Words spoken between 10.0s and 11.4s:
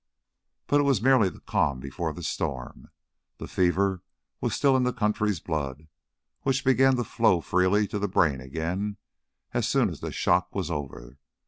shock was over.